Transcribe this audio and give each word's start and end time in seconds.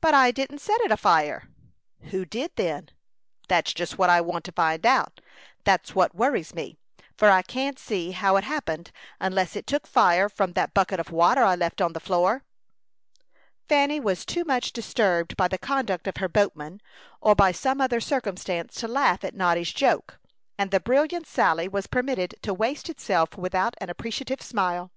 "But 0.00 0.14
I 0.14 0.30
didn't 0.30 0.60
set 0.60 0.80
it 0.82 0.92
afire." 0.92 1.48
"Who 2.12 2.24
did, 2.24 2.52
then?" 2.54 2.90
"That's 3.48 3.74
just 3.74 3.98
what 3.98 4.08
I 4.08 4.20
want 4.20 4.44
to 4.44 4.52
find 4.52 4.86
out. 4.86 5.20
That's 5.64 5.96
what 5.96 6.14
worries 6.14 6.54
me; 6.54 6.76
for 7.16 7.28
I 7.28 7.42
can't 7.42 7.76
see 7.76 8.12
how 8.12 8.36
it 8.36 8.44
happened, 8.44 8.92
unless 9.18 9.56
it 9.56 9.66
took 9.66 9.88
fire 9.88 10.28
from 10.28 10.52
that 10.52 10.74
bucket 10.74 11.00
of 11.00 11.10
water 11.10 11.42
I 11.42 11.56
left 11.56 11.80
on 11.80 11.92
the 11.92 11.98
floor." 11.98 12.44
Fanny 13.68 13.98
was 13.98 14.24
too 14.24 14.44
much 14.44 14.72
disturbed 14.72 15.36
by 15.36 15.48
the 15.48 15.58
conduct 15.58 16.06
of 16.06 16.18
her 16.18 16.28
boatman, 16.28 16.80
or 17.20 17.34
by 17.34 17.50
some 17.50 17.80
other 17.80 17.98
circumstance, 18.00 18.76
to 18.76 18.86
laugh 18.86 19.24
at 19.24 19.34
Noddy's 19.34 19.72
joke; 19.72 20.20
and 20.56 20.70
the 20.70 20.78
brilliant 20.78 21.26
sally 21.26 21.66
was 21.66 21.88
permitted 21.88 22.36
to 22.42 22.54
waste 22.54 22.88
itself 22.88 23.36
without 23.36 23.74
an 23.80 23.90
appreciative 23.90 24.40
smile. 24.40 24.92